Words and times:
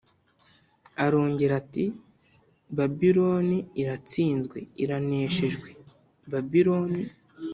Arongera 1.03 1.53
ati 1.61 1.85
«Babiloni 2.77 3.57
iratsinzwe, 3.81 4.57
iraneshejwe 4.83 5.69
Babiloni, 6.31 7.01